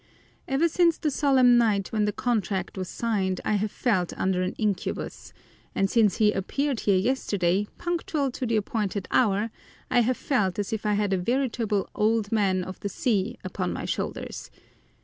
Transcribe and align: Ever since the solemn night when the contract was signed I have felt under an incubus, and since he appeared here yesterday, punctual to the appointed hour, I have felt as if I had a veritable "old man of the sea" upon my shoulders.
Ever 0.47 0.67
since 0.67 0.97
the 0.97 1.11
solemn 1.11 1.59
night 1.59 1.89
when 1.91 2.05
the 2.05 2.11
contract 2.11 2.75
was 2.75 2.89
signed 2.89 3.39
I 3.45 3.53
have 3.53 3.69
felt 3.69 4.13
under 4.17 4.41
an 4.41 4.53
incubus, 4.53 5.31
and 5.75 5.91
since 5.91 6.15
he 6.17 6.31
appeared 6.31 6.79
here 6.79 6.97
yesterday, 6.97 7.67
punctual 7.77 8.31
to 8.31 8.47
the 8.47 8.55
appointed 8.55 9.07
hour, 9.11 9.51
I 9.91 9.99
have 9.99 10.17
felt 10.17 10.57
as 10.57 10.73
if 10.73 10.87
I 10.87 10.95
had 10.95 11.13
a 11.13 11.19
veritable 11.19 11.87
"old 11.93 12.31
man 12.31 12.63
of 12.63 12.79
the 12.79 12.89
sea" 12.89 13.37
upon 13.43 13.73
my 13.73 13.85
shoulders. 13.85 14.49